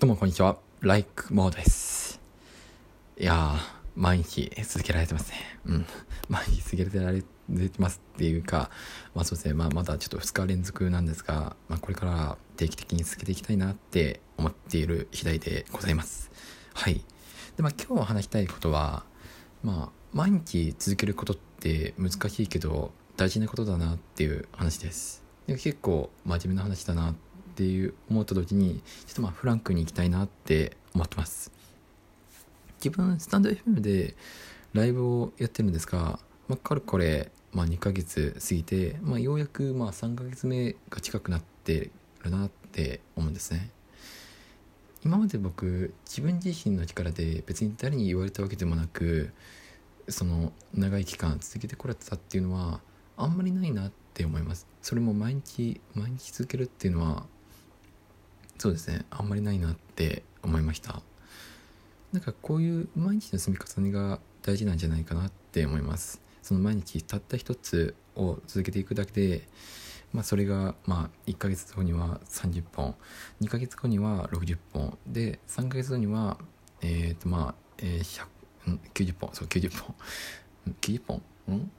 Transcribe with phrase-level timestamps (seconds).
[0.00, 0.56] どうもこんにちは。
[0.80, 2.22] ライクモードです。
[3.18, 3.58] いやー、
[3.96, 5.36] 毎日続けられてますね。
[5.66, 5.86] うん。
[6.30, 7.26] 毎日続けられて
[7.78, 8.70] ますっていうか、
[9.14, 16.30] まあそうですね、まあまだちょっと2日連続なんですが、まあこれから定期的に続けていきたいなって思っている次第でございます。
[16.72, 17.04] はい。
[17.58, 19.04] で、まあ今日話したいことは、
[19.62, 25.22] まあ毎日続けることって難しいけど大事なことだなっていう話です。
[25.46, 31.52] で結構真面目な話だなってっていう思った時にちょっとまあフランクに行きたいなって思ってます。
[32.82, 34.14] 自分スタンド FM で
[34.72, 41.90] ライブをやってるんですが、まあ、かれこれ、まあ、2ヶ月過ぎて、まあ、ようやくまあ3ヶ月目が近くなって
[42.22, 43.70] るなって思うんですね。
[45.02, 49.32] 今まで僕自分自身の力で別に誰に言われたわけでもなく
[50.08, 52.80] その長い期間続けてこられたっていうのは
[53.16, 54.66] あんまりないなって思います。
[54.82, 57.26] それも毎日毎日続けるっていうのは
[58.60, 59.06] そうですね。
[59.08, 61.00] あんまりないなって思いました。
[62.12, 66.20] なんかこういう毎日の積み重ねが大事なんじゃないかなって思います。
[66.42, 69.48] その毎日たった一つを続けていくだけで
[70.12, 72.94] まあそれがまあ1ヶ月後には30本
[73.40, 76.36] 2ヶ月後には60本で3ヶ月後には
[76.82, 78.26] えっ、ー、とまあ、えー、
[78.92, 79.94] 90本そう90本。
[80.82, 81.56] 90本？
[81.56, 81.70] ん？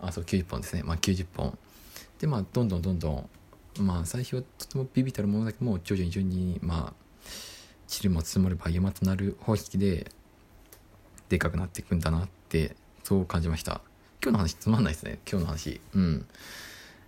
[0.00, 0.82] あそう90本ですね。
[0.84, 1.58] まあ90本。
[2.18, 3.30] でまあどんどんどんどん
[3.82, 7.08] まあ最初はとてもビビたるものだけども徐々に徐々にまあ
[8.02, 10.10] 塵も積もれば山となる方式で
[11.28, 13.80] でかくなっていくんだなってそう感じました。
[14.22, 15.18] 今日の話つまんないですね。
[15.30, 15.80] 今日の話。
[15.94, 16.26] うん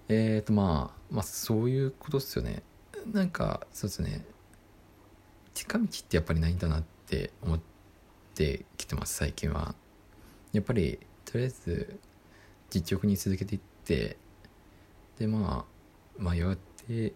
[0.08, 2.62] えっ、ー、とまあまあそういうことっすよね。
[3.12, 4.24] なんかそうですね。
[5.54, 7.60] 近道ってやっぱりないんだなって思っ
[8.34, 9.74] てきてます最近は。
[10.52, 12.00] やっぱりとりあえず
[12.70, 14.16] 実直に続けていって
[15.18, 15.80] でまあ
[16.20, 17.14] まあやがて、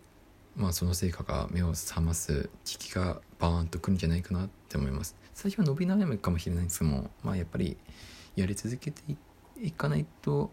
[0.56, 5.14] まあ、その成果が目を覚ます時期がバーンとくるんじゃないかなって思います。
[5.34, 7.76] 最初は伸び悩むかもしれないんですけどもまあやっぱり
[8.36, 9.02] やり続けて
[9.60, 10.50] いかないと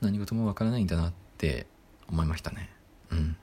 [0.00, 1.66] 何事もわからないんだなって
[2.08, 2.70] 思いましたね。
[3.10, 3.36] うん。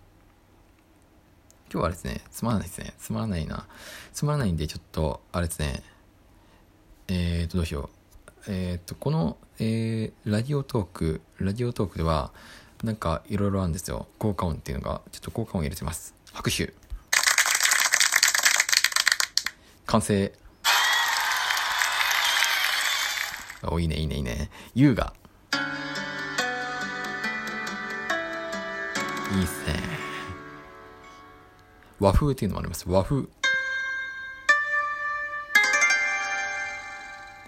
[1.72, 2.94] 今日はあれですねつまらないですね。
[2.98, 3.68] つまらないな
[4.14, 5.84] つまらないんでちょっとあれですね。
[7.08, 8.00] えーとどうしよう。
[8.48, 12.32] えっ、ー、とこの、えー、ラジオトークラジオトークでは
[12.84, 14.08] なんかいろいろあるんですよ。
[14.18, 16.16] 効果音っていうのが、ちょっと効果音入れてます。
[16.32, 16.74] 拍手。
[19.86, 20.32] 完成。
[23.64, 24.50] お、いいね、いいね、いいね。
[24.76, 25.14] 優雅。
[29.34, 29.84] いいっすね。
[32.00, 32.86] 和風っていうのもあります。
[32.88, 33.28] 和風。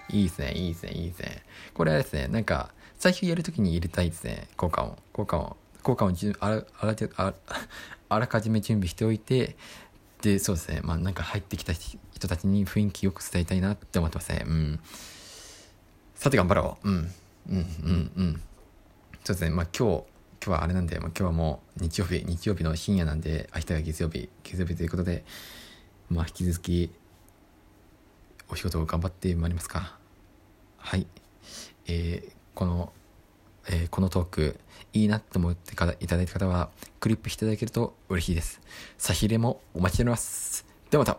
[0.09, 1.43] いいっすね、いいっすね、いいっすね。
[1.73, 4.47] これはですね、なんか、最初やるときに入れたいですね。
[4.55, 4.95] 効果音。
[5.11, 5.55] 効果音。
[5.81, 7.33] 効果音あらあらあ
[8.09, 9.55] あらかじめ準備しておいて、
[10.21, 10.81] で、そうですね。
[10.83, 11.97] まあなんか入ってきた人
[12.27, 14.43] たちに雰囲気よく伝えたいなって思ってますね。
[14.45, 14.79] うん。
[16.13, 16.87] さて頑張ろう。
[16.87, 17.11] うん。
[17.49, 18.41] うん、うん、うん。
[19.23, 19.49] そうですね。
[19.49, 20.03] まあ今日、
[20.45, 25.25] 今日はあれなんで、まあ、今日はもう日曜日、日曜日の深夜なんで、明日が月曜日、月曜日ということで、
[26.11, 26.91] まあ引き続き、
[28.47, 29.97] お仕事を頑張ってまいりますか。
[30.77, 31.07] はい。
[31.87, 32.91] えー、この、
[33.67, 34.59] えー、このトーク、
[34.93, 36.69] いいなって思っていただいた方は、
[36.99, 38.61] クリップしていただけると嬉しいです。
[38.97, 40.65] 差し入れもお待ちしております。
[40.89, 41.17] ではまた